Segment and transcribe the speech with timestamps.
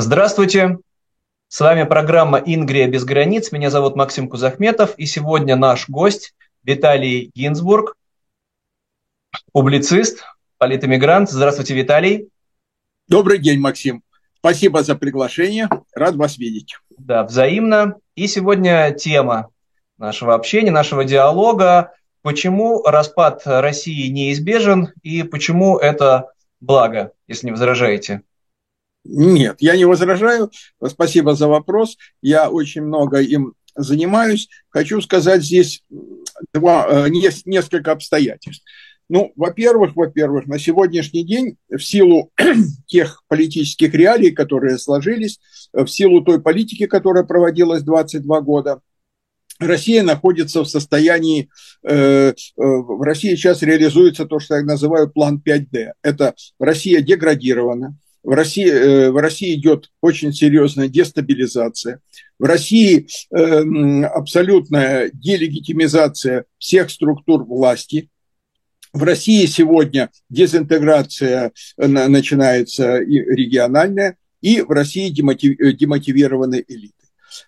[0.00, 0.78] Здравствуйте!
[1.48, 3.50] С вами программа «Ингрия без границ».
[3.50, 4.96] Меня зовут Максим Кузахметов.
[4.96, 7.96] И сегодня наш гость Виталий Гинзбург,
[9.50, 10.22] публицист,
[10.58, 11.28] политэмигрант.
[11.28, 12.28] Здравствуйте, Виталий.
[13.08, 14.04] Добрый день, Максим.
[14.38, 15.68] Спасибо за приглашение.
[15.92, 16.76] Рад вас видеть.
[16.96, 17.96] Да, взаимно.
[18.14, 19.48] И сегодня тема
[19.96, 21.92] нашего общения, нашего диалога.
[22.22, 28.22] Почему распад России неизбежен и почему это благо, если не возражаете?
[29.10, 30.50] Нет, я не возражаю.
[30.86, 31.96] Спасибо за вопрос.
[32.20, 34.48] Я очень много им занимаюсь.
[34.68, 35.82] Хочу сказать здесь
[36.52, 38.64] два, э, несколько обстоятельств.
[39.08, 42.30] Ну, во-первых, во-первых, на сегодняшний день в силу
[42.86, 45.40] тех политических реалий, которые сложились,
[45.72, 48.80] в силу той политики, которая проводилась 22 года,
[49.58, 51.48] Россия находится в состоянии,
[51.82, 55.92] э, э, в России сейчас реализуется то, что я называю план 5D.
[56.02, 62.00] Это Россия деградирована, в России, э, в России идет очень серьезная дестабилизация.
[62.38, 68.10] В России э, абсолютная делегитимизация всех структур власти.
[68.92, 76.97] В России сегодня дезинтеграция э, начинается региональная, и в России демотивированы элиты.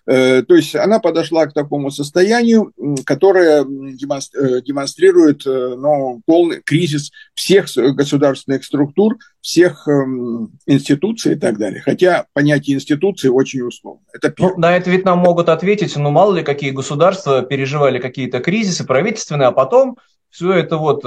[0.05, 2.73] Э, то есть она подошла к такому состоянию,
[3.05, 11.57] которое э, демонстрирует э, ну, полный кризис всех государственных структур, всех эм, институций и так
[11.57, 11.81] далее.
[11.81, 14.01] Хотя понятие институции очень условно.
[14.13, 18.39] Это ну, на это ведь нам могут ответить, ну мало ли какие государства переживали какие-то
[18.39, 19.97] кризисы правительственные, а потом
[20.29, 21.03] все это вот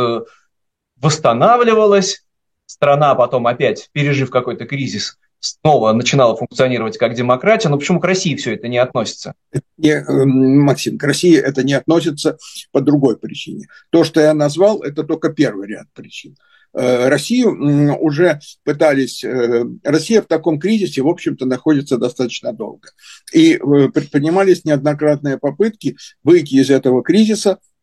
[0.96, 2.24] восстанавливалось,
[2.66, 8.34] страна потом опять, пережив какой-то кризис, снова начинала функционировать как демократия, но почему к России
[8.36, 9.34] все это не относится?
[9.76, 12.38] Не, эм, Максим, к России это не относится
[12.72, 13.66] по другой причине.
[13.90, 16.36] То, что я назвал, это только первый ряд причин.
[16.72, 22.88] Э, Россию уже пытались, э, Россия в таком кризисе, в общем-то, находится достаточно долго.
[23.32, 27.73] И э, предпринимались неоднократные попытки выйти из этого кризиса Э, э,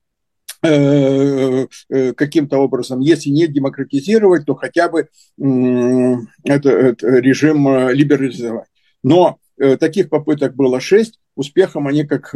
[0.61, 5.07] каким-то образом, если не демократизировать, то хотя бы
[5.38, 8.67] этот режим э, либерализовать.
[9.03, 9.38] Но
[9.79, 12.35] таких попыток было шесть, успехом они, как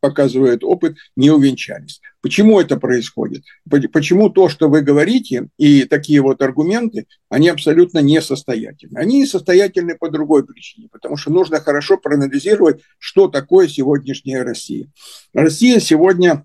[0.00, 2.00] показывает опыт, не увенчались.
[2.20, 3.42] Почему это происходит?
[3.68, 8.96] Почему то, что вы говорите, и такие вот аргументы, они абсолютно несостоятельны?
[8.98, 14.86] Они несостоятельны по другой причине, потому что нужно хорошо проанализировать, что такое сегодняшняя Россия.
[15.32, 16.44] Россия сегодня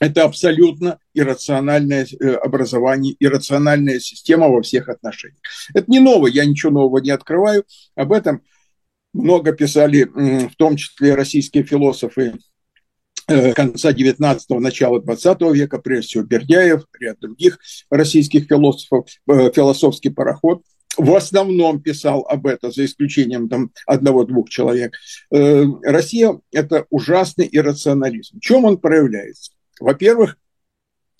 [0.00, 5.40] это абсолютно иррациональное э, образование, иррациональная система во всех отношениях.
[5.74, 7.64] Это не новое, я ничего нового не открываю.
[7.94, 8.42] Об этом
[9.14, 12.34] много писали, в том числе российские философы
[13.28, 17.58] э, конца 19-го, начала 20 века, прежде всего Бердяев, ряд других
[17.90, 20.62] российских философов, э, философский пароход
[20.98, 24.94] в основном писал об этом, за исключением там одного-двух человек.
[25.30, 28.38] Россия– это ужасный иррационализм.
[28.38, 29.52] В чем он проявляется?
[29.80, 30.38] Во-первых,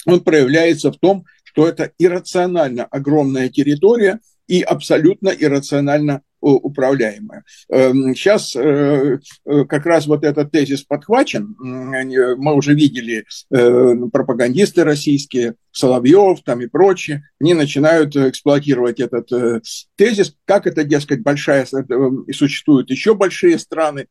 [0.06, 7.44] он проявляется в том, что это иррационально огромная территория и абсолютно иррационально э, управляемая.
[7.68, 11.56] Сейчас эм, э, э, как раз вот этот тезис подхвачен.
[11.58, 19.28] Мы уже видели пропагандисты российские, Соловьев там и прочие, они начинают эксплуатировать этот
[19.96, 21.66] тезис, как это, дескать, большая,
[22.32, 24.06] существуют еще большие страны,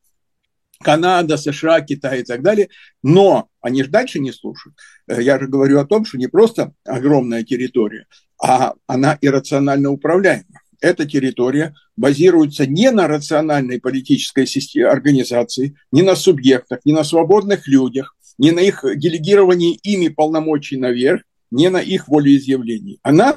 [0.86, 2.68] Канада, США, Китай и так далее.
[3.02, 4.76] Но они же дальше не слушают.
[5.08, 8.06] Э, я же говорю о том, что не просто огромная территория,
[8.40, 10.60] а она иррационально управляема.
[10.80, 17.66] Эта территория базируется не на рациональной политической системе, организации, не на субъектах, не на свободных
[17.66, 23.00] людях, не на их делегировании ими полномочий наверх, не на их волеизъявлении.
[23.02, 23.34] Она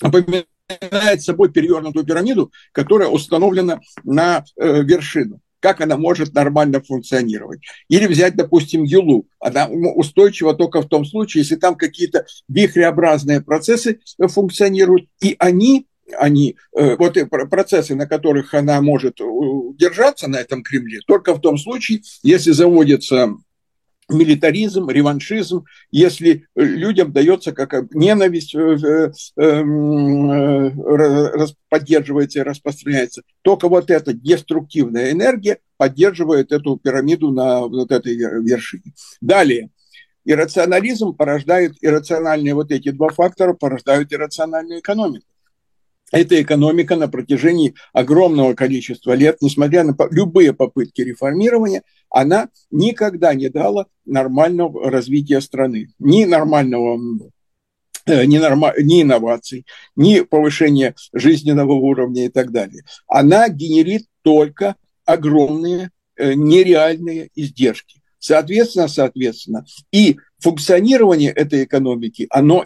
[0.00, 0.46] напоминает
[1.20, 7.60] собой перевернутую пирамиду, которая установлена на э, вершину как она может нормально функционировать.
[7.88, 9.28] Или взять, допустим, Юлу.
[9.38, 15.86] Она устойчива только в том случае, если там какие-то вихреобразные процессы функционируют, и они
[16.18, 17.16] они, э, вот
[17.48, 19.18] процессы, на которых она может
[19.78, 23.34] держаться на этом Кремле, только в том случае, если заводится
[24.08, 33.90] милитаризм, реваншизм, если людям дается как ненависть э, э, э, поддерживается и распространяется, только вот
[33.90, 38.92] эта деструктивная энергия поддерживает эту пирамиду на вот этой вершине.
[39.20, 39.70] Далее.
[40.24, 45.26] Иррационализм порождает иррациональные вот эти два фактора, порождают иррациональную экономику
[46.12, 53.48] эта экономика на протяжении огромного количества лет, несмотря на любые попытки реформирования, она никогда не
[53.48, 57.00] дала нормального развития страны, ни нормального
[58.06, 59.64] ни, норма, ни инноваций,
[59.96, 62.84] ни повышения жизненного уровня и так далее.
[63.06, 68.02] Она генерит только огромные нереальные издержки.
[68.18, 72.64] Соответственно, соответственно, и функционирование этой экономики, оно,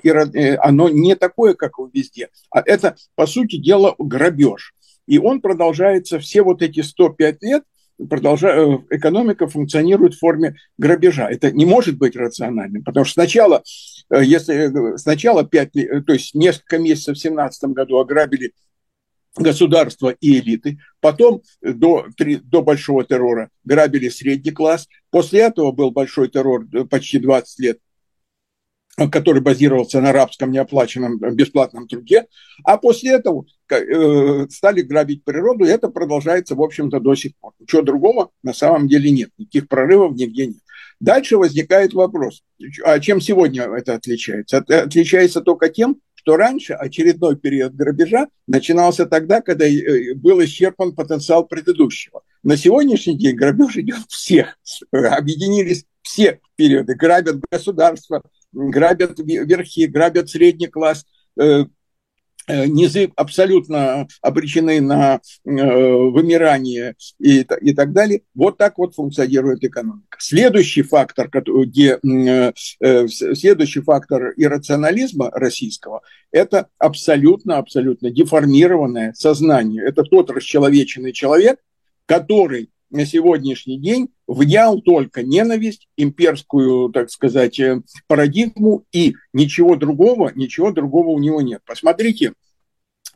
[0.59, 4.75] оно не такое, как везде, а это, по сути дела, грабеж.
[5.07, 7.63] И он продолжается все вот эти 105 лет,
[8.09, 8.81] продолжа...
[8.91, 11.29] экономика функционирует в форме грабежа.
[11.29, 13.63] Это не может быть рациональным, потому что сначала,
[14.11, 15.73] если сначала 5,
[16.07, 18.53] то есть несколько месяцев в 2017 году ограбили
[19.37, 20.79] государства и элиты.
[21.01, 24.89] Потом до, до большого террора грабили средний класс.
[25.11, 27.79] После этого был большой террор э, почти 20 лет
[29.11, 32.27] который базировался на рабском неоплаченном э, бесплатном труде,
[32.65, 37.53] а после этого э, стали грабить природу, и это продолжается, в общем-то, до сих пор.
[37.59, 40.63] Ничего другого на самом деле нет, никаких прорывов нигде нет.
[40.99, 42.43] Дальше возникает вопрос,
[42.85, 44.59] а чем сегодня это отличается?
[44.59, 51.47] Отличается только тем, что раньше очередной период грабежа начинался тогда, когда э, был исчерпан потенциал
[51.47, 52.23] предыдущего.
[52.43, 54.59] На сегодняшний день грабеж идет всех.
[54.91, 56.97] Объединились все периоды.
[56.97, 61.07] Грабят государство, грабят верхи, грабят средний класс,
[61.41, 61.67] э,
[62.49, 68.23] низы абсолютно обречены на э, вымирание и, и так далее.
[68.35, 70.17] Вот так вот функционирует экономика.
[70.19, 72.53] Следующий фактор, где, э,
[73.09, 79.85] следующий фактор иррационализма российского– это абсолютно-абсолютно деформированное сознание.
[79.85, 81.59] Это тот расчеловеченный человек,
[82.07, 90.33] который на сегодняшний день внял только ненависть, имперскую, так сказать, э, парадигму, и ничего другого,
[90.35, 91.63] ничего другого у него нет.
[91.67, 92.33] Посмотрите,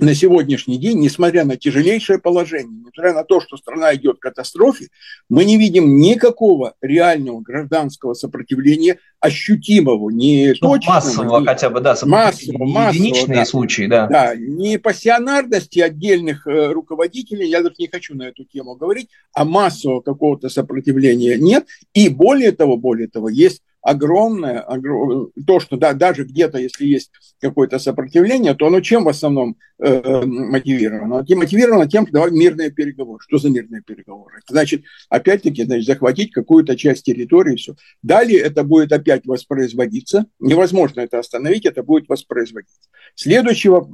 [0.01, 4.89] на сегодняшний день, несмотря на тяжелейшее положение, несмотря на то, что страна идет к катастрофе,
[5.29, 10.95] мы не видим никакого реального гражданского сопротивления, ощутимого, не ну, точного.
[10.95, 14.07] Массового не, хотя бы, да, массового, массового, единичные да, случаи, да.
[14.07, 19.45] Да, не пассионарности отдельных э, руководителей, я даже не хочу на эту тему говорить, а
[19.45, 21.67] массового какого-то сопротивления нет.
[21.93, 27.11] И более того, более того, есть огромное, огромное то, что да, даже где-то, если есть
[27.41, 31.19] какое-то сопротивление, то оно чем в основном э, мотивировано?
[31.19, 33.23] Оно мотивировано тем, что давай мирные переговоры.
[33.27, 34.41] Что за мирные переговоры?
[34.49, 37.75] Значит, опять-таки, значит, захватить какую-то часть территории, все.
[38.03, 40.27] Далее это будет опять воспроизводиться.
[40.39, 42.81] Невозможно это остановить, это будет воспроизводиться.
[43.15, 43.89] Следующего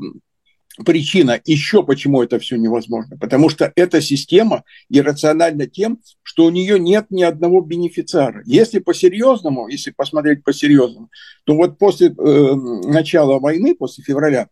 [0.85, 3.17] причина еще, почему это все невозможно.
[3.17, 8.43] Потому что эта система иррациональна тем, что у нее нет ни одного бенефициара.
[8.45, 11.11] Если по-серьезному, если посмотреть по-серьезному,
[11.45, 14.49] то вот после э, начала войны, после февраля,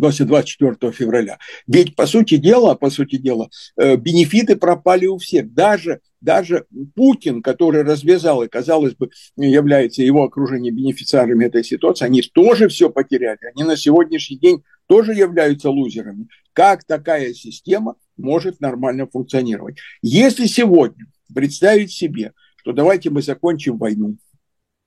[0.00, 1.38] после 24 февраля.
[1.66, 5.52] Ведь, по сути дела, по сути дела, э, бенефиты пропали у всех.
[5.52, 12.22] Даже, даже Путин, который развязал и, казалось бы, является его окружение бенефициарами этой ситуации, они
[12.22, 13.38] тоже все потеряли.
[13.54, 16.28] Они на сегодняшний день тоже являются лузерами.
[16.52, 19.78] Как такая система может нормально функционировать?
[20.02, 24.16] Если сегодня представить себе, что давайте мы закончим войну,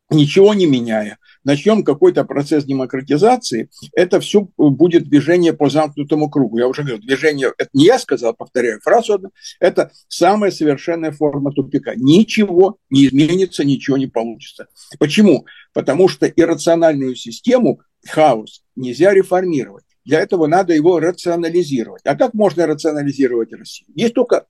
[0.10, 6.60] ничего не меняя, начнем какой-то процесс демократизации, это все будет движение по замкнутому кругу.
[6.60, 11.52] Я уже говорил, движение, это не я сказал, повторяю фразу одну, это самая совершенная форма
[11.52, 11.94] тупика.
[11.96, 14.68] Ничего не изменится, ничего не получится.
[15.00, 15.46] Почему?
[15.74, 19.86] Потому что иррациональную систему, хаос, нельзя реформировать.
[20.04, 22.02] Для этого надо его рационализировать.
[22.06, 23.90] А как можно рационализировать Россию?
[23.96, 24.46] Есть только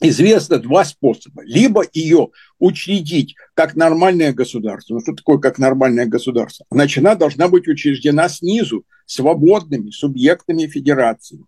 [0.00, 1.42] известно два способа.
[1.44, 4.94] Либо ее учредить как нормальное государство.
[4.94, 6.66] Ну, что такое как нормальное государство?
[6.70, 11.44] Значит, она должна быть учреждена снизу свободными субъектами федерации,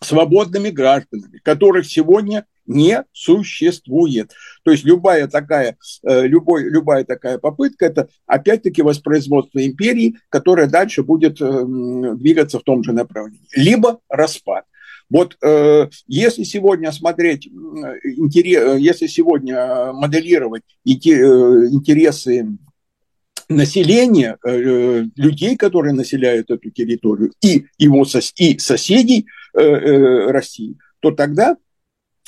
[0.00, 4.32] свободными гражданами, которых сегодня не существует.
[4.62, 11.02] То есть любая такая, э, любой, любая такая попытка– это опять-таки воспроизводство империи, которая дальше
[11.02, 11.64] будет э,
[12.16, 13.40] двигаться в том же направлении.
[13.54, 14.64] Либо распад.
[15.10, 22.48] Вот э, если сегодня смотреть, интерес, если сегодня моделировать интересы
[23.48, 31.56] населения, людей, которые населяют эту территорию, и его и соседей России, то тогда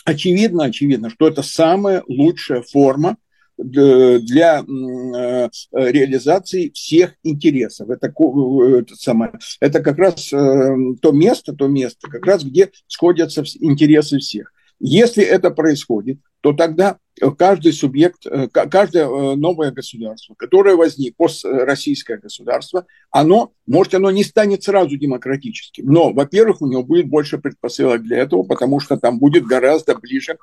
[0.05, 3.17] очевидно, очевидно, что это самая лучшая форма
[3.57, 7.89] для э, реализации всех интересов.
[7.89, 13.45] Это, это, самое, это как раз э, то место, то место, как раз где сходятся
[13.61, 14.53] интересы всех.
[14.81, 16.99] Если это происходит, то тогда
[17.39, 24.25] каждый субъект, э, каждое э, новое государство, которое возникло, построссийское государство, оно, может, оно не
[24.25, 29.19] станет сразу демократическим, но, во-первых, у него будет больше предпосылок для этого, потому что там
[29.19, 30.37] будет гораздо ближе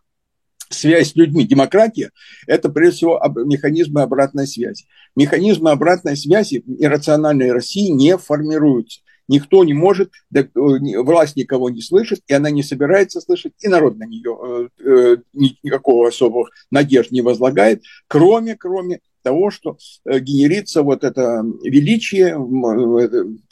[0.69, 1.45] связь с людьми.
[1.45, 2.11] Демократия–
[2.47, 4.85] это, прежде всего, механизмы обратной связи.
[5.15, 9.01] Механизмы обратной связи иррациональной России не формируются.
[9.31, 13.97] Никто не может, э, власть никого не слышит, и она не собирается слышать, и народ
[13.97, 14.37] на нее
[14.77, 15.17] э, э,
[15.63, 22.35] никакого особых надежд не возлагает, кроме, кроме того, что генерится вот это величие,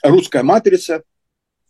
[0.03, 1.03] русская матрица,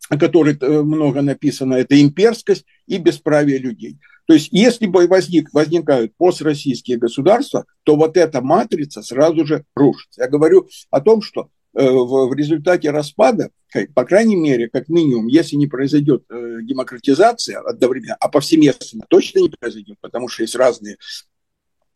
[0.10, 4.00] о которой много написано, это имперскость и бесправие людей.
[4.26, 10.24] То есть, если бы возник, возникают построссийские государства, то вот эта матрица сразу же рушится.
[10.24, 13.52] Я говорю о том, что Э, в результате распада,
[13.94, 19.50] по крайней мере, как минимум, если не произойдет э, демократизация одновременно, а повсеместно точно не
[19.50, 20.98] произойдет, потому что есть разные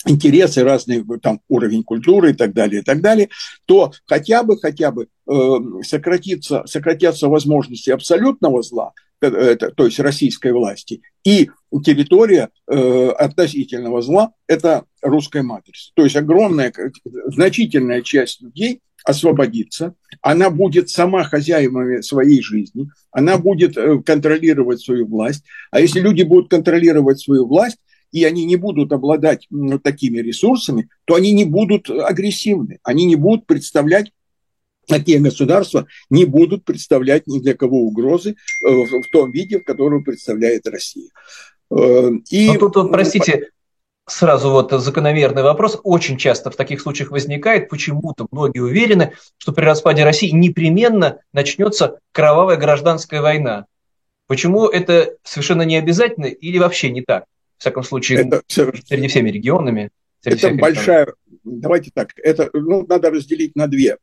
[0.06, 3.30] интересы, разный там уровень культуры и так далее, и так далее,
[3.66, 5.34] то хотя бы, хотя бы э,
[5.84, 11.50] сократится, сократятся возможности абсолютного зла, это, то есть российской власти, и
[11.84, 15.92] территория э, относительного зла– это русская матрица.
[15.96, 16.74] То есть огромная,
[17.28, 25.08] значительная часть людей освободиться, она будет сама хозяевами своей жизни, она будет э, контролировать свою
[25.08, 25.44] власть.
[25.72, 27.78] А если люди будут контролировать свою власть,
[28.12, 33.16] и они не будут обладать ну, такими ресурсами, то они не будут агрессивны, они не
[33.16, 34.12] будут представлять
[34.88, 40.04] такие государства не будут представлять ни для кого угрозы э, в том виде, в котором
[40.04, 41.10] представляет Россия.
[41.72, 42.52] Э, и...
[42.52, 43.50] Ну, тут, простите,
[44.06, 45.80] Сразу вот закономерный вопрос.
[45.84, 52.00] Очень часто в таких случаях возникает, почему-то многие уверены, что при распаде России непременно начнется
[52.12, 53.66] кровавая гражданская война.
[54.28, 57.26] Почему это совершенно не обязательно или вообще не так?
[57.58, 59.90] В всяком случае, это среди всеми регионами.
[60.24, 61.14] Среди это большая,
[61.44, 63.98] давайте так, это ну, надо разделить на две.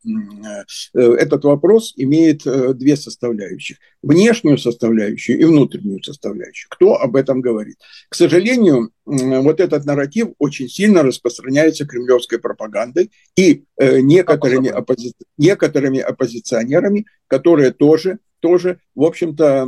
[0.93, 3.77] Э, этот вопрос имеет э, две составляющих.
[4.03, 6.69] Внешнюю составляющую и внутреннюю составляющую.
[6.69, 7.77] Кто об этом говорит?
[8.07, 15.13] К сожалению, вот этот нарратив очень сильно распространяется кремлевской пропагандой и э, некоторыми, оппози...
[15.37, 19.63] некоторыми оппозиционерами, которые тоже тоже, в общем-то,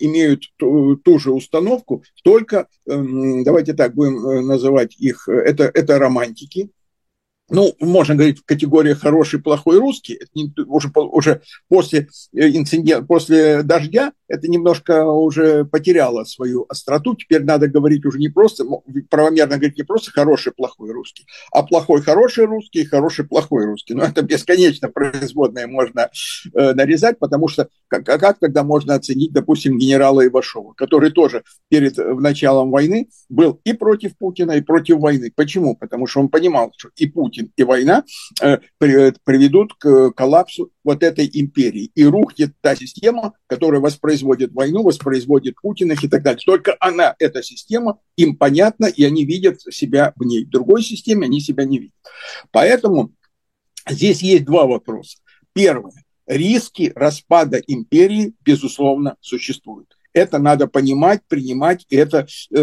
[0.00, 6.70] имеют ту, ту же установку, только, давайте так будем называть их, это, это романтики,
[7.50, 10.14] ну, можно говорить в категориях хороший, плохой, русский.
[10.14, 17.16] Это не, уже, уже после э, инцидента, после дождя это немножко уже потеряло свою остроту.
[17.16, 18.64] Теперь надо говорить уже не просто,
[19.08, 23.94] правомерно говорить не просто хороший, плохой русский, а плохой, хороший русский хороший, плохой русский.
[23.94, 26.10] Но это бесконечно производное можно
[26.54, 31.98] э, нарезать, потому что как, как тогда можно оценить, допустим, генерала Ивашова, который тоже перед
[31.98, 35.32] э, началом войны был и против Путина, и против войны.
[35.34, 35.76] Почему?
[35.76, 38.04] Потому что он понимал, что и Путин, и война
[38.40, 41.90] э, приведут к коллапсу вот этой империи.
[41.94, 46.40] И рухнет та система, которая воспроизводит войну, воспроизводит Путиных и так далее.
[46.44, 50.44] Только она, эта система, им понятна, и они видят себя в ней.
[50.44, 51.94] В другой системе они себя не видят.
[52.50, 53.12] Поэтому
[53.88, 55.18] здесь есть два вопроса.
[55.52, 55.94] Первое.
[56.26, 59.96] Риски распада империи, безусловно, существуют.
[60.12, 62.62] Это надо понимать, принимать, это, э,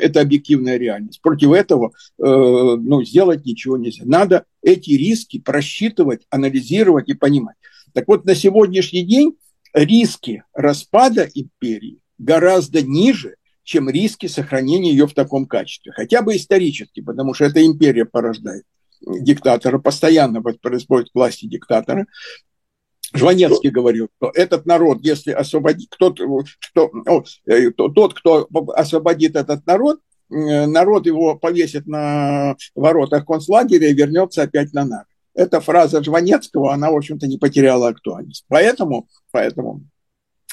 [0.00, 1.20] это объективная реальность.
[1.22, 4.02] Против этого э, ну, сделать ничего нельзя.
[4.04, 7.56] Надо эти риски просчитывать, анализировать и понимать.
[7.92, 9.36] Так вот, на сегодняшний день
[9.72, 15.92] риски распада империи гораздо ниже, чем риски сохранения ее в таком качестве.
[15.92, 18.64] Хотя бы исторически, потому что эта империя порождает
[19.00, 22.06] диктатора, постоянно происходит к власти диктатора.
[23.14, 26.20] Жванецкий говорил, что этот народ, если освободить, тот,
[26.70, 26.90] кто,
[27.46, 30.00] э, тот, кто освободит этот народ,
[30.30, 35.04] э, народ его повесит на воротах концлагеря и вернется опять на нар.
[35.34, 38.44] Эта фраза Жванецкого, она, в общем-то, не потеряла актуальность.
[38.48, 39.84] Поэтому, поэтому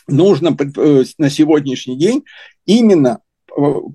[0.07, 2.23] нужно э, на сегодняшний день
[2.65, 3.19] именно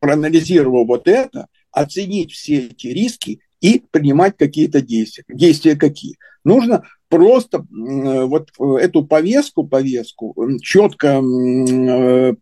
[0.00, 5.24] проанализировав вот это, оценить все эти риски и принимать какие-то действия.
[5.28, 6.16] Действия какие?
[6.44, 12.34] Нужно просто вот э, эту повестку, повестку четко э,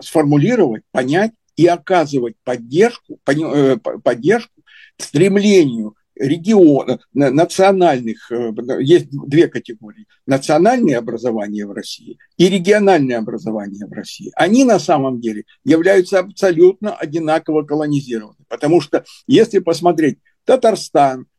[0.00, 4.62] сформулировать, понять и оказывать поддержку, э, поддержку
[4.98, 8.30] стремлению региона, национальных,
[8.78, 14.30] есть две категории, национальное образование в России и региональное образование в России.
[14.36, 21.33] Они на самом деле являются абсолютно одинаково колонизированы, потому что если посмотреть Татарстан, Э,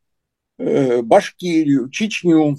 [0.58, 2.58] Башкирию, Чечню,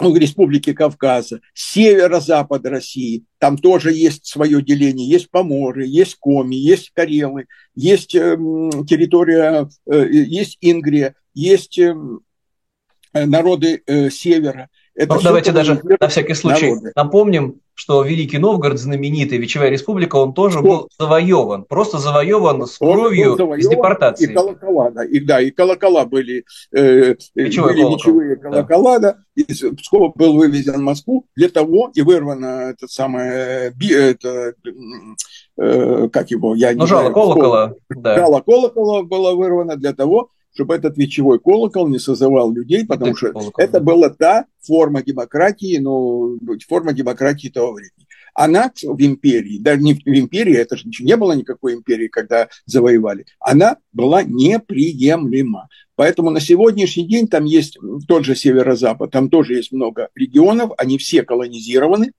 [0.00, 6.90] ну, Республики Кавказа, северо-запад России, там тоже есть свое деление, есть поморы, есть коми, есть
[6.94, 8.36] карелы, есть э,
[8.88, 11.94] территория, э, есть Ингрия, есть э,
[13.14, 14.68] народы э, севера.
[14.94, 16.92] Это ну, давайте даже на всякий случай народы.
[16.94, 20.68] напомним, что Великий Новгород, знаменитый Вечевая Республика, он тоже что?
[20.68, 24.30] был завоеван, просто завоеван с кровью завоеван, из депортации.
[24.30, 27.96] И колокола, да, и, да, и колокола были, э, Вечевой были колокол.
[27.96, 29.12] вечевые колокола, да.
[29.12, 29.42] да.
[29.42, 34.54] Из Пскова был вывезен в Москву для того, и вырвано это самое, это,
[35.56, 37.14] э, как его, я не ну, знаю.
[37.14, 37.74] колокола.
[37.88, 38.16] Да.
[38.16, 43.32] Жало колокола было вырвано для того, чтобы этот вечевой колокол не созывал людей, потому что
[43.32, 48.06] колокол, это была та форма демократии, ну, форма демократии того времени.
[48.34, 52.48] Она в империи, даже не в империи, это же ничего не было никакой империи, когда
[52.64, 55.68] завоевали, она была неприемлема.
[55.96, 57.76] Поэтому на сегодняшний день там есть
[58.08, 62.12] тот же северо-запад, там тоже есть много регионов, они все колонизированы,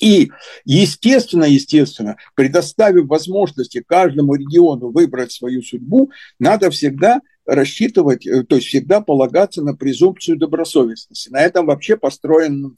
[0.00, 0.30] и,
[0.64, 8.68] естественно, естественно, предоставив возможности каждому региону выбрать свою судьбу, надо всегда рассчитывать, э, то есть
[8.68, 11.30] всегда полагаться на презумпцию добросовестности.
[11.30, 12.76] На этом вообще построен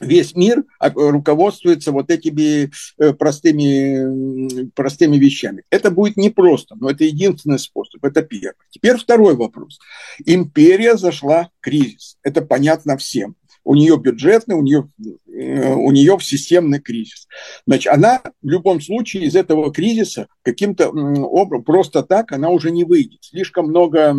[0.00, 5.64] весь мир а, руководствуется вот этими э, простыми, простыми вещами.
[5.70, 8.02] Это будет непросто, но это единственный способ.
[8.04, 8.54] Это первое.
[8.70, 9.78] Теперь второй вопрос.
[10.24, 12.16] Империя зашла в кризис.
[12.22, 14.88] Это понятно всем у нее бюджетный, у нее,
[15.26, 17.28] э, у нее системный кризис.
[17.66, 22.84] Значит, она в любом случае из этого кризиса каким-то образом, просто так она уже не
[22.84, 23.20] выйдет.
[23.22, 24.16] Слишком много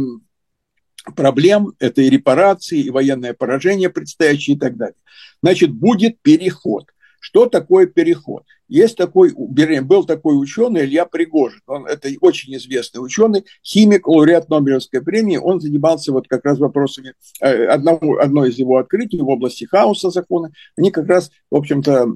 [1.15, 4.95] проблем, это и репарации, и военное поражение предстоящее и так далее.
[5.41, 6.85] Значит, будет переход–
[7.21, 8.43] что такое переход?
[8.67, 15.03] Есть такой, был такой ученый Илья Пригожин, он, это очень известный ученый, химик, лауреат Нобелевской
[15.03, 19.65] премии, он занимался вот как раз вопросами, э, одного, одно из его открытий в области
[19.65, 22.15] хаоса закона, они как раз, в общем-то,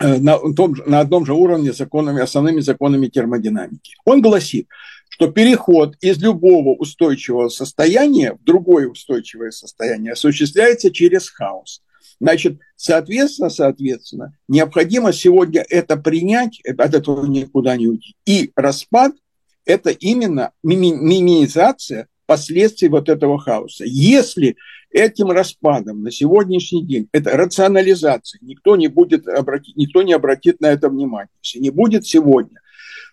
[0.00, 3.92] э, на, том, на одном же уровне законами, основными законами термодинамики.
[4.06, 4.68] Он гласит,
[5.10, 11.82] что переход из любого устойчивого состояния в другое устойчивое состояние осуществляется через хаос.
[12.20, 18.14] Значит, соответственно, соответственно, необходимо сегодня это принять, от этого никуда не уйти.
[18.26, 19.12] И распад–
[19.64, 23.84] это именно минимизация последствий вот этого хаоса.
[23.86, 24.56] Если
[24.90, 30.66] этим распадом на сегодняшний день, это рационализация, никто не будет обратить, никто не обратит на
[30.66, 31.28] это внимание.
[31.42, 32.60] Если не будет сегодня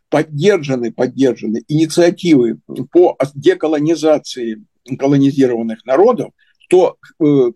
[0.10, 2.60] поддержаны, поддержаны инициативы
[2.92, 4.64] по деколонизации
[5.00, 6.32] колонизированных народов,
[6.70, 7.52] то э,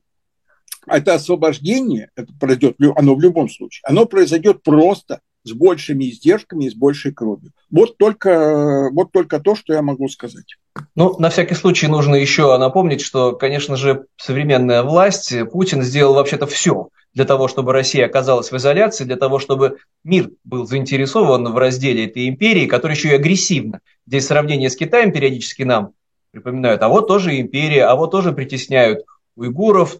[0.87, 6.69] это освобождение, это пройдет, оно в любом случае, оно произойдет просто с большими издержками и
[6.69, 7.51] с большей кровью.
[7.69, 10.55] Вот только, вот только то, что я могу сказать.
[10.95, 16.47] Ну, на всякий случай нужно еще напомнить, что, конечно же, современная власть, Путин сделал вообще-то
[16.47, 21.57] все для того, чтобы Россия оказалась в изоляции, для того, чтобы мир был заинтересован в
[21.57, 23.79] разделе этой империи, которая еще и агрессивна.
[24.05, 25.91] Здесь сравнение с Китаем периодически нам
[26.31, 29.05] припоминают, а вот тоже империя, а вот тоже притесняют
[29.37, 29.97] уйгуров,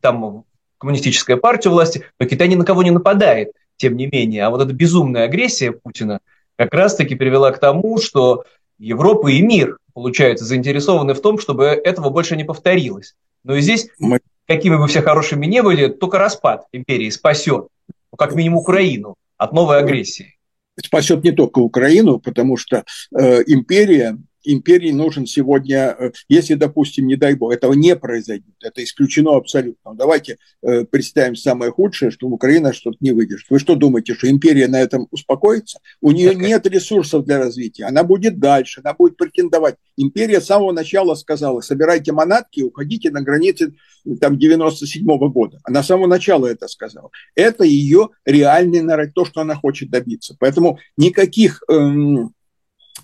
[0.00, 0.44] там
[0.78, 4.44] коммунистическая партия власти, но Китай ни на кого не нападает, тем не менее.
[4.44, 6.20] А вот эта безумная агрессия Путина
[6.56, 8.44] как раз-таки привела к тому, что
[8.78, 13.14] Европа и мир, получается, заинтересованы в том, чтобы этого больше не повторилось.
[13.44, 14.20] Но и здесь, Мы...
[14.46, 19.52] какими бы все хорошими не были, только распад империи спасет, ну, как минимум Украину от
[19.52, 20.36] новой агрессии.
[20.82, 22.84] Спасет не только Украину, потому что
[23.18, 24.18] э, империя
[24.52, 29.94] империи нужен сегодня, э, если, допустим, не дай бог, этого не произойдет, это исключено абсолютно.
[29.94, 33.50] Давайте э, представим самое худшее, что Украина что-то не выдержит.
[33.50, 35.80] Вы что думаете, что империя на этом успокоится?
[36.00, 39.76] У нее нет ресурсов для развития, она будет дальше, она будет претендовать.
[39.96, 43.74] Империя с самого начала сказала, собирайте манатки и уходите на границы
[44.20, 45.58] там 97 -го года.
[45.64, 47.10] Она с самого начала это сказала.
[47.34, 50.36] Это ее реальный народ, то, что она хочет добиться.
[50.38, 52.32] Поэтому никаких эм,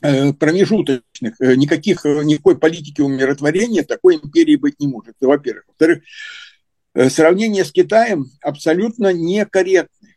[0.00, 5.64] промежуточных, э, никаких, э, никакой политики умиротворения такой империи быть не может, во-первых.
[5.68, 6.02] Во-вторых,
[7.10, 10.08] сравнение с Китаем абсолютно некорректно.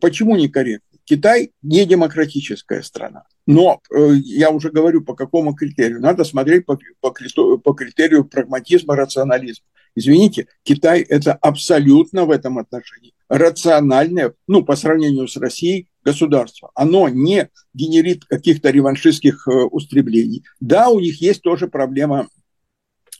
[0.00, 0.98] Почему некорректно?
[1.04, 3.24] Китай не демократическая страна.
[3.46, 3.80] Но
[4.24, 6.00] я уже говорю, по какому критерию.
[6.00, 9.66] Надо смотреть по, по, по критерию прагматизма, рационализма.
[9.96, 16.70] Извините, Китай– это абсолютно в этом отношении рациональное, ну, по сравнению с Россией, государство.
[16.74, 20.44] Оно не генерит каких-то реваншистских э, устремлений.
[20.60, 22.28] Да, у них есть тоже проблема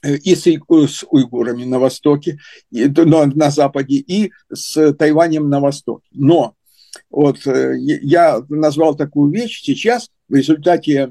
[0.03, 2.39] э, и с, уйгурами на востоке,
[2.71, 6.07] и, но, на западе, и с Тайванем на востоке.
[6.11, 6.53] Но
[7.09, 11.09] вот э, я назвал такую вещь сейчас в результате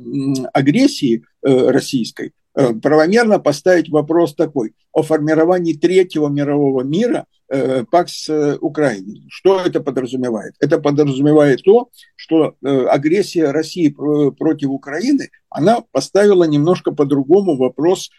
[0.53, 8.59] агрессии российской Э, правомерно поставить вопрос такой о формировании третьего мирового мира э, ПАКС э,
[8.61, 9.23] Украины.
[9.29, 10.55] Что это подразумевает?
[10.61, 13.89] Это подразумевает то, что агрессия России
[14.31, 18.11] против Украины, она поставила немножко по-другому вопрос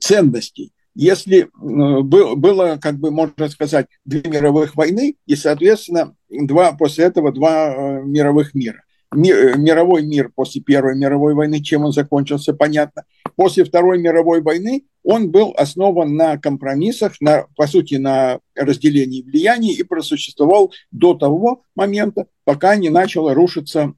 [0.00, 0.72] ценностей.
[0.94, 8.00] если было, как бы можно сказать, две мировых войны и, соответственно, два, после этого два
[8.02, 8.82] мировых мира.
[9.12, 13.04] Мировой мир после Первой мировой войны, чем он закончился, понятно.
[13.36, 19.72] После Второй мировой войны он был основан на компромиссах, на, по сути, на разделении влияний
[19.72, 23.94] и просуществовал до того момента, пока не начала рушиться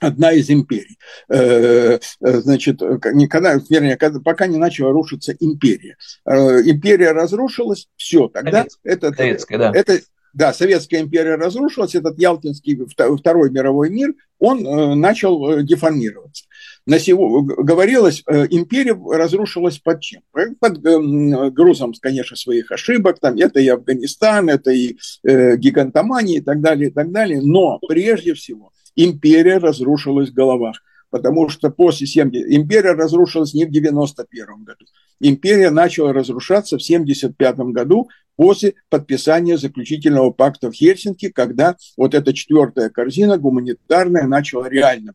[0.00, 0.98] одна из империй.
[1.28, 5.96] Э, э, значит, никогда, вернее, пока не начала рушиться империя.
[6.24, 9.72] Э, империя разрушилась, все, тогда это, Советская, да.
[9.74, 10.00] это
[10.32, 14.62] да, Советская империя разрушилась, этот Ялтинский Второй мировой мир, он
[15.00, 16.44] начал деформироваться.
[16.86, 20.22] На сего, говорилось, империя разрушилась под чем?
[20.58, 26.90] Под грузом, конечно, своих ошибок, там, это и Афганистан, это и гигантомания и так далее,
[26.90, 30.76] и так далее, но прежде всего империя разрушилась в головах.
[31.10, 32.52] Потому что после 70...
[32.52, 34.84] Империя разрушилась не в 91 году.
[35.20, 42.32] Империя начала разрушаться в 75 году после подписания заключительного пакта в Хельсинки, когда вот эта
[42.32, 45.12] четвертая корзина гуманитарная начала реально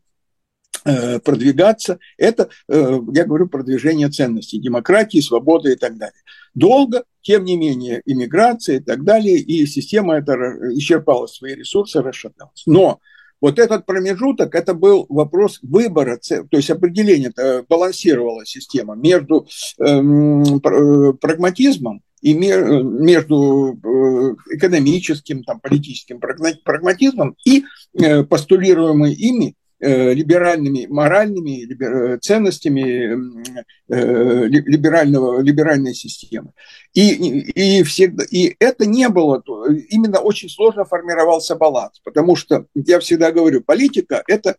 [0.84, 1.98] э, продвигаться.
[2.16, 6.20] Это, э, я говорю, продвижение ценностей, демократии, свободы и так далее.
[6.54, 10.34] Долго, тем не менее, иммиграция и так далее, и система эта
[10.74, 12.62] исчерпала свои ресурсы, расшаталась.
[12.64, 13.00] Но
[13.46, 17.32] вот этот промежуток, это был вопрос выбора, то есть определение,
[17.68, 19.46] балансировала система между
[19.78, 29.65] эм, э, прагматизмом и между э, экономическим, там, политическим прагматизмом и э, постулируемой ими Э,
[29.78, 36.52] либеральными моральными либер, ценностями э, либерального, либеральной системы.
[36.94, 39.42] И, и, всегда, и это не было,
[39.90, 44.56] именно очень сложно формировался баланс, потому что, я всегда говорю, политика– это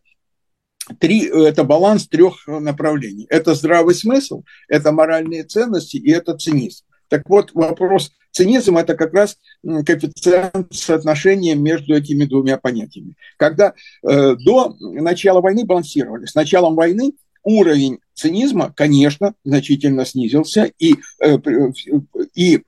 [1.00, 3.26] три, это баланс трех направлений.
[3.28, 6.84] Это здравый смысл, это моральные ценности и это цинизм.
[7.08, 13.14] Так вот, вопрос цинизм– это как раз коэффициент соотношения между этими двумя понятиями.
[13.36, 16.26] Когда э, до начала войны балансировали.
[16.26, 21.38] С началом войны уровень цинизма, конечно, значительно снизился, и, э,
[22.34, 22.60] и э,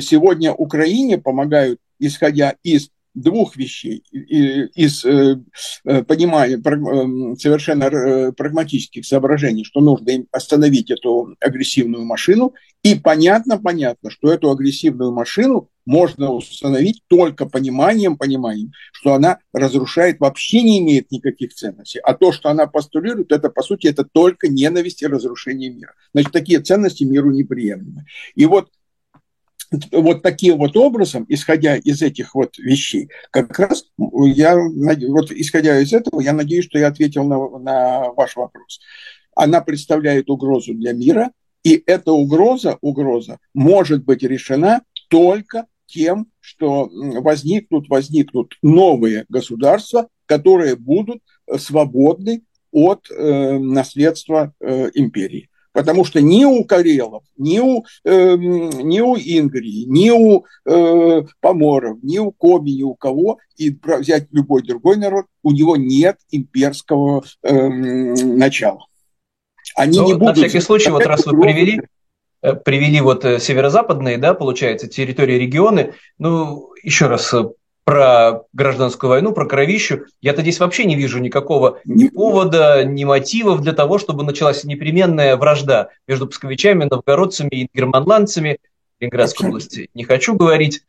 [0.00, 5.40] сегодня Украине помогают, исходя из двух вещей из э,
[5.84, 14.10] э, понимания э, совершенно прагматических соображений, что нужно остановить эту агрессивную машину, и понятно, понятно,
[14.10, 21.10] что эту агрессивную машину можно установить только пониманием, пониманием, что она разрушает, вообще не имеет
[21.10, 22.00] никаких ценностей.
[22.00, 25.94] А то, что она постулирует, это, по сути, это только ненависть и разрушение мира.
[26.12, 28.06] Значит, такие ценности миру неприемлемы.
[28.34, 28.70] И вот
[29.92, 35.92] вот таким вот образом, исходя из этих вот вещей, как раз я, вот исходя из
[35.92, 38.80] этого, я надеюсь, что я ответил на, на ваш вопрос.
[39.34, 41.30] Она представляет угрозу для мира,
[41.62, 50.76] и эта угроза, угроза может быть решена только тем, что возникнут, возникнут новые государства, которые
[50.76, 51.22] будут
[51.56, 55.48] свободны от э, наследства э, империи.
[55.74, 61.98] Потому что ни у карелов, ни у, э, ни у Ингрии, ни у э, поморов,
[62.00, 67.24] ни у коми, ни у кого, и взять любой другой народ, у него нет имперского
[67.42, 68.86] э, начала.
[69.74, 70.36] Они ну, не будут...
[70.36, 71.82] На всякий случай, вот раз вы привели,
[72.42, 77.48] э, привели вот э, северо-западные, да, получается, территории, регионы, ну, еще раз, э,
[77.84, 83.60] про гражданскую войну, про кровищу, я-то здесь вообще не вижу никакого ни повода, ни мотивов
[83.60, 88.58] для того, чтобы началась непременная вражда между псковичами, новгородцами и германландцами
[89.00, 89.90] Ленинградской области.
[89.94, 90.82] Не хочу говорить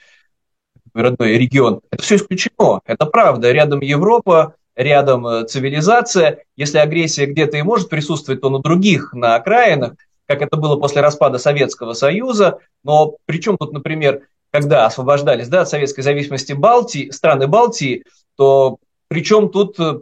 [0.94, 1.82] родной регион.
[1.92, 2.80] Это все исключено.
[2.86, 3.52] Это правда.
[3.52, 6.44] Рядом Европа, рядом э, цивилизация.
[6.56, 11.02] Если агрессия где-то и может присутствовать, то на других, на окраинах, как это было после
[11.02, 12.60] распада Советского Союза.
[12.84, 14.22] Но причем тут, например,
[14.56, 18.06] когда освобождались да, от советской зависимости Балтии, страны Балтии,
[18.38, 18.78] то
[19.10, 20.00] причем тут э,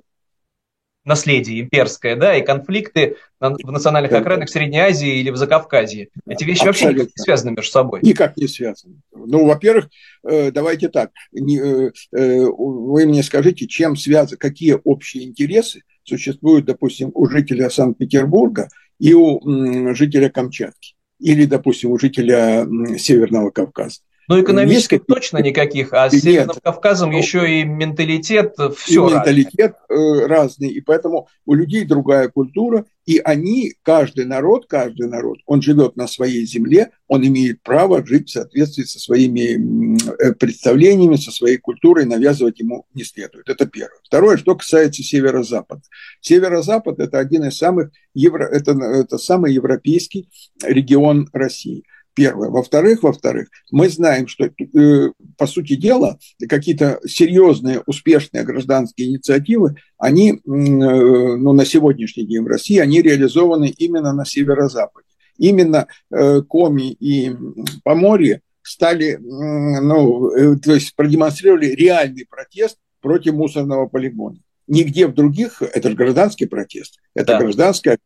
[1.03, 6.09] наследие имперское, да, и конфликты в национальных окраинах Средней Азии или в Закавказье.
[6.27, 6.99] Эти вещи Абсолютно.
[6.99, 8.01] вообще не связаны между собой.
[8.03, 9.01] Никак не связаны.
[9.11, 9.89] Ну, во-первых,
[10.23, 17.25] э, давайте так, э, вы мне скажите, чем связаны, какие общие интересы существуют, допустим, у
[17.25, 22.67] жителя Санкт-Петербурга и у жителя Камчатки, или, допустим, у жителя
[22.99, 24.01] Северного Кавказа.
[24.27, 25.05] Ну, экономически есть...
[25.05, 30.27] точно никаких, а с Северным Кавказом ну, еще и менталитет, все и менталитет разный.
[30.27, 35.97] разный, и поэтому у людей другая культура, и они, каждый народ, каждый народ, он живет
[35.97, 41.57] на своей земле, он имеет право жить в соответствии со своими э, представлениями, со своей
[41.57, 43.49] культурой, навязывать ему не следует.
[43.49, 43.99] Это первое.
[44.03, 45.81] Второе, что касается северо-запада.
[46.21, 50.29] Северо-запад– это один из самых, евро, это, это самый европейский
[50.63, 51.83] регион России.
[52.15, 52.49] Первое.
[52.49, 60.33] Во-вторых, во-вторых, мы знаем, что, э, по сути дела, какие-то серьезные, успешные гражданские инициативы, они
[60.33, 65.07] э, ну, на сегодняшний день в России, они реализованы именно на северо-западе.
[65.39, 67.35] Именно э, Коми и
[67.83, 74.37] Поморье стали, ну, то есть продемонстрировали реальный протест против мусорного полигона.
[74.67, 77.39] Нигде в других, это же гражданский протест, это да.
[77.39, 77.97] гражданская.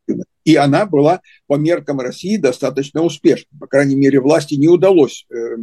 [0.47, 3.59] И она была по меркам России достаточно успешной.
[3.59, 5.57] По крайней мере, власти не удалось, э,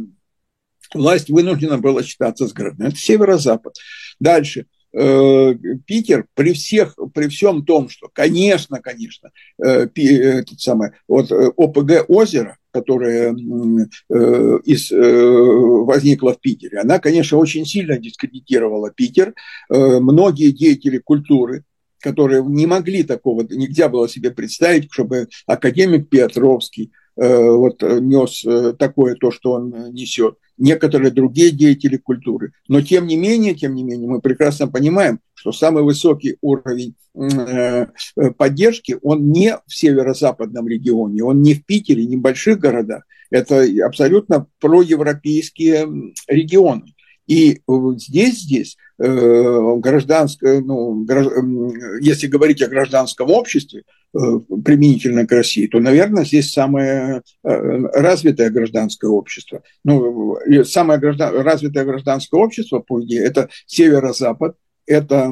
[0.93, 2.85] власть вынуждена была считаться с городом.
[2.85, 3.73] Это северо-запад.
[4.19, 4.67] Дальше.
[4.93, 5.55] Э,
[5.87, 12.59] Питер при всех, при всем том, что, конечно, конечно, э, этот самый, вот ОПГ озеро,
[12.69, 19.33] которая из, возникла в Питере, она, конечно, очень сильно дискредитировала Питер.
[19.69, 21.63] Многие деятели культуры,
[22.05, 28.45] которые не могли такого, нельзя было себе представить, чтобы академик Петровский вот нес
[28.77, 32.51] такое то, что он несет некоторые другие деятели культуры.
[32.67, 37.87] Но тем не менее, тем не менее, мы прекрасно понимаем, что самый высокий уровень э,
[38.37, 43.03] поддержки, он не в северо-западном регионе, он не в Питере, не в больших городах.
[43.29, 46.94] Это абсолютно проевропейские регионы.
[47.27, 47.61] И
[47.97, 51.05] здесь, здесь э, гражданское, ну,
[51.99, 53.83] если говорить о гражданском обществе,
[54.13, 54.17] э,
[54.63, 57.49] применительно к России, то, наверное, здесь самое э,
[57.93, 59.63] развитое гражданское общество.
[59.83, 64.55] Ну, самое граждан, развитое гражданское общество, по идее, это северо-запад,
[64.87, 65.31] это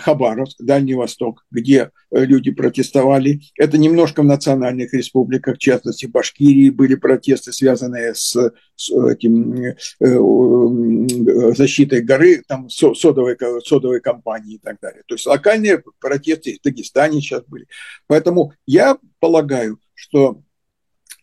[0.00, 3.40] Хабаровск, Дальний Восток, где э, люди протестовали.
[3.58, 9.54] Это немножко в национальных республиках, в частности, в Башкирии были протесты, связанные с, с этим,
[9.54, 15.02] э, э, защитой горы, там, содовой, содовой компании и так далее.
[15.06, 17.66] То есть локальные протесты в Дагестане сейчас были.
[18.06, 20.40] Поэтому я полагаю, что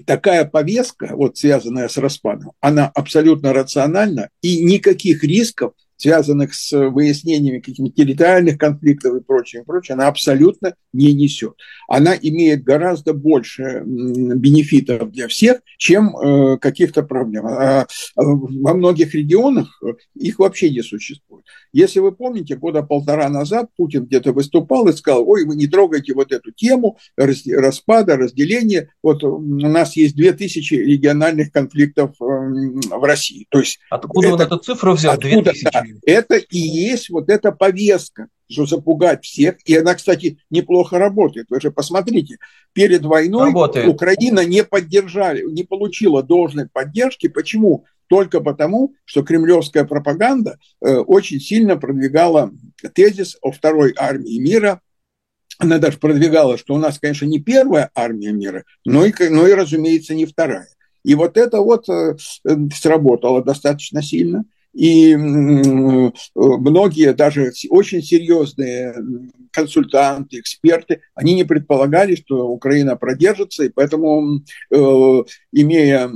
[0.06, 7.60] такая повестка, вот связанная с распадом, она абсолютно рациональна, и никаких рисков связанных с выяснениями
[7.60, 11.54] каких-то территориальных конфликтов и прочее, и прочее, она абсолютно не несет.
[11.88, 17.46] Она имеет гораздо больше бенефитов для всех, чем э, каких-то проблем.
[17.46, 17.86] А, а
[18.16, 19.82] во многих регионах
[20.16, 21.46] их вообще не существует.
[21.72, 26.14] Если вы помните, года полтора назад Путин где-то выступал и сказал, ой, вы не трогайте
[26.14, 28.90] вот эту тему распада, разделения.
[29.04, 33.46] Вот у нас есть две тысячи региональных конфликтов в России.
[33.50, 35.14] То есть Откуда это, он эту цифру взял?
[35.14, 39.56] Откуда, да, это и есть вот эта повестка, что запугать всех.
[39.66, 41.48] И она, кстати, неплохо работает.
[41.50, 42.38] Вы же посмотрите,
[42.74, 43.88] перед войной работает.
[43.88, 47.28] Украина не поддержали, не получила должной поддержки.
[47.28, 47.86] Почему?
[48.08, 52.52] Только потому, что кремлевская пропаганда э, очень сильно продвигала
[52.94, 54.82] тезис о второй армии мира,
[55.58, 59.54] она даже продвигала, что у нас, конечно, не первая армия мира, но и, но и
[59.54, 60.68] разумеется, не вторая.
[61.04, 62.16] И вот это вот э,
[62.76, 64.44] сработало достаточно сильно.
[64.74, 65.16] И
[66.36, 68.96] многие, даже очень серьезные
[69.52, 76.10] консультанты, эксперты, они не предполагали, что Украина продержится, и поэтому, э, имея, э,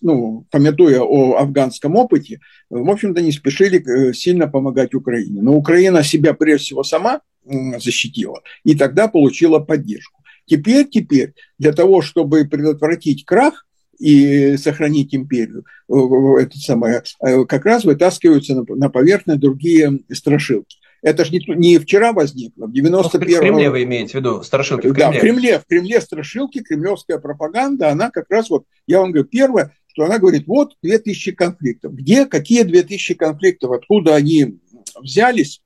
[0.00, 5.42] ну, пометуя о афганском опыте, в общем-то, не спешили э, сильно помогать Украине.
[5.42, 10.22] Но Украина себя прежде всего сама защитила, и тогда получила поддержку.
[10.46, 13.66] Теперь, теперь, для того, чтобы предотвратить крах,
[14.02, 20.76] и сохранить империю, это самое, э, как раз вытаскиваются на поверхность другие страшилки.
[21.02, 24.42] Это же не, не вчера возникло, в 91 ну, В Кремле вы имеете в виду,
[24.42, 25.12] страшилки в Кремле?
[25.12, 29.28] Да, в Кремле, в Кремле страшилки, кремлевская пропаганда, она как раз вот, я вам говорю,
[29.28, 31.94] первое, что она говорит, вот 2000 конфликтов.
[31.94, 34.58] Где, какие 2000 конфликтов, откуда они
[35.00, 35.60] взялись?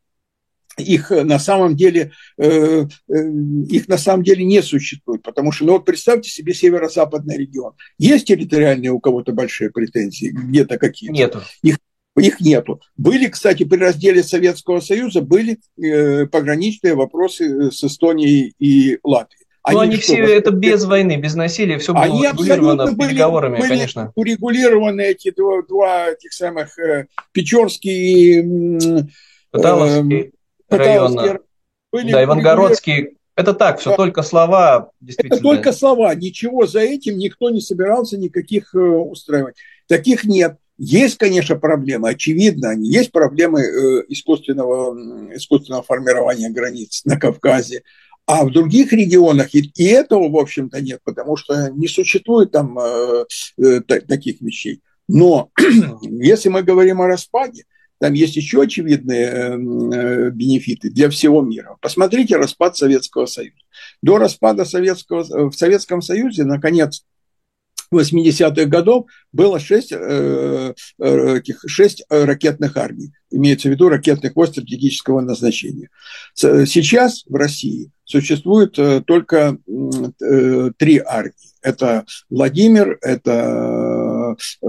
[0.79, 3.15] Их на самом деле э, э,
[3.69, 7.73] их на самом деле не существует, потому что, ну вот представьте себе северо-западный регион.
[7.99, 11.15] Есть территориальные у кого-то большие претензии, где-то какие-то?
[11.15, 11.41] Нету.
[11.63, 11.79] Их
[12.19, 12.81] их нету.
[12.97, 19.47] Были, кстати, при разделе Советского Союза были э, пограничные вопросы с Эстонией и Латвией.
[19.69, 23.59] Ну, они, они все это без войны, без насилия, все было они урегулировано были, переговорами,
[23.59, 24.13] были конечно.
[24.15, 29.03] Урегулированы эти два, два этих самых э, Печорский и.
[29.53, 30.23] Э,
[30.69, 31.39] района.
[31.93, 34.91] Были да, Ивангородский, Это так, все только слова.
[35.07, 36.15] Это только слова.
[36.15, 39.57] Ничего за этим никто не собирался никаких э, устраивать.
[39.87, 40.57] Таких нет.
[40.79, 47.83] Есть, конечно, проблемы, очевидно, они есть проблемы э, искусственного, искусственного формирования границ на Кавказе,
[48.27, 52.79] а в других регионах и, и этого, в общем-то, нет, потому что не существует там
[52.79, 53.25] э,
[53.57, 54.83] э, таких вещей.
[55.09, 55.51] Но
[56.03, 57.65] если мы говорим о распаде,
[57.99, 61.77] там есть еще очевидные э, э, бенефиты для всего мира.
[61.81, 63.57] Посмотрите распад Советского Союза.
[64.03, 67.05] До распада Советского, в Советском Союзе, наконец,
[67.93, 75.21] 80-х годов было 6, э, э, 6 ракетных армий, имеется в виду ракетных войск стратегического
[75.21, 75.89] назначения.
[76.35, 81.35] Сейчас в России существует э, только э, три армии.
[81.61, 84.67] Это Владимир, это э,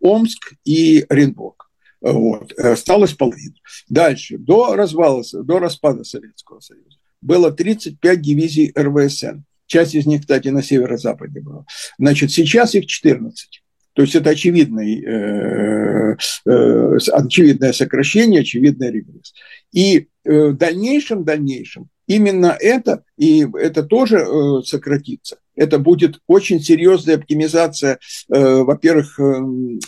[0.00, 1.67] Омск и Оренбург.
[2.00, 2.52] Вот.
[2.52, 3.54] Осталось половина.
[3.88, 4.38] Дальше.
[4.38, 9.40] До развала, до распада Советского Союза было 35 дивизий РВСН.
[9.66, 11.64] Часть из них, кстати, на северо-западе была.
[11.98, 13.62] Значит, сейчас их 14.
[13.92, 19.34] То есть это очевидный, э, э, очевидное сокращение, очевидный регресс.
[19.72, 25.38] И э, в дальнейшем, дальнейшем именно это, и это тоже э, сократится.
[25.58, 27.98] Это будет очень серьезная оптимизация,
[28.32, 29.34] э, во-первых, э,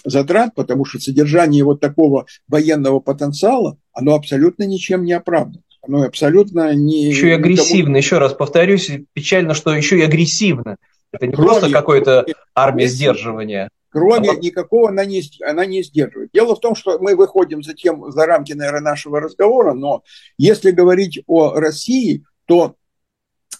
[0.04, 6.74] затрат, потому что содержание вот такого военного потенциала, оно абсолютно ничем не оправдано оно абсолютно
[6.74, 7.06] не...
[7.06, 7.96] Еще и агрессивно, никому...
[7.96, 10.76] еще раз повторюсь, печально, что еще и агрессивно.
[11.12, 13.70] Это не кроме, просто какая-то армия сдерживания.
[13.90, 14.34] Кроме а...
[14.36, 16.30] никакого она не, она не сдерживает.
[16.32, 20.02] Дело в том, что мы выходим за, тем, за рамки, наверное, нашего разговора, но
[20.38, 22.74] если говорить о России, то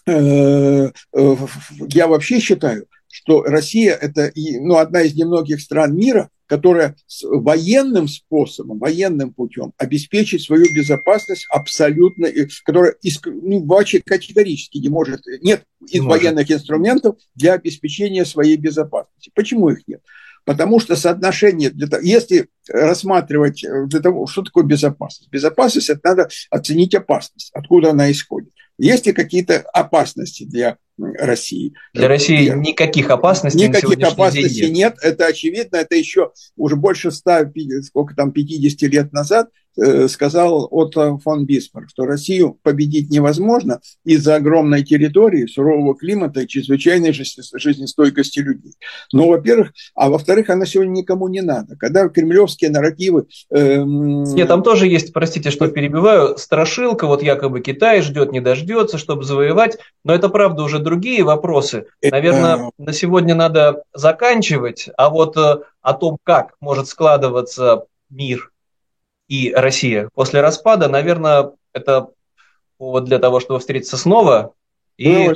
[0.05, 0.91] я
[2.07, 8.79] вообще считаю, что Россия это ну, одна из немногих стран мира, которая с военным способом,
[8.79, 12.27] военным путем обеспечить свою безопасность абсолютно,
[12.65, 19.31] которая ну, вообще категорически не может, нет из военных инструментов для обеспечения своей безопасности.
[19.33, 20.01] Почему их нет?
[20.43, 25.29] Потому что соотношение, для того, если рассматривать э, для того, что такое безопасность.
[25.31, 28.51] Безопасность– это надо оценить опасность, откуда она исходит.
[28.81, 31.73] Есть ли какие-то опасности для России.
[31.93, 32.61] Для России Первое.
[32.63, 34.95] никаких опасностей Никаких опасностей нет.
[34.95, 34.97] нет.
[35.03, 35.77] Это очевидно.
[35.77, 37.51] Это еще уже больше 100,
[37.83, 39.49] сколько там, 50 лет назад
[40.07, 47.13] сказал Отто фон Бисмарк, что Россию победить невозможно из-за огромной территории, сурового климата и чрезвычайной
[47.13, 48.73] жизнестойкости людей.
[49.11, 51.75] Но, во-первых, а во-вторых, она сегодня никому не надо.
[51.77, 53.27] Когда кремлевские нарративы...
[53.49, 54.23] Эм...
[54.23, 59.23] Нет, там тоже есть, простите, что перебиваю, страшилка, вот якобы Китай ждет, не дождется, чтобы
[59.23, 61.85] завоевать, но это, правда, уже другие вопросы.
[62.01, 62.69] Наверное, это...
[62.77, 68.51] на сегодня надо заканчивать, а вот э, о том, как может складываться мир
[69.31, 72.09] и Россия после распада, наверное, это
[72.77, 74.53] повод для того, чтобы встретиться снова
[74.97, 75.31] и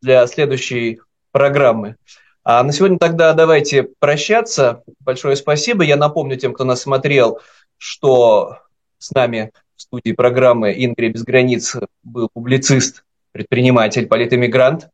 [0.00, 1.00] для следующей
[1.32, 1.96] программы.
[2.44, 4.84] А на сегодня тогда давайте прощаться.
[5.00, 5.82] Большое спасибо.
[5.82, 7.40] Я напомню тем, кто нас смотрел,
[7.78, 8.60] что
[8.98, 14.88] с нами в студии программы «Ингрия без границ» был публицист, предприниматель, политэмигрант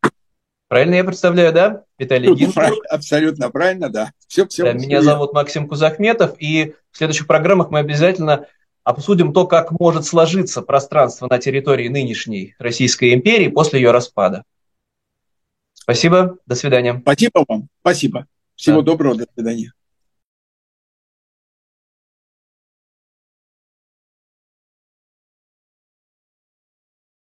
[0.73, 1.85] Правильно я представляю, да?
[1.99, 2.83] Виталий Гинзбург.
[2.89, 4.13] Абсолютно правильно, да.
[4.27, 8.47] Все, все, да, меня зовут Максим Кузахметов, и в следующих программах мы обязательно
[8.83, 14.45] обсудим то, как может сложиться пространство на территории нынешней Российской империи после ее распада.
[15.75, 16.99] Спасибо, до свидания.
[17.03, 18.27] Спасибо вам, спасибо.
[18.55, 18.93] Всего да.
[18.93, 19.75] доброго, до свидания.